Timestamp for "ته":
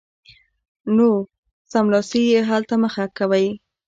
2.69-2.75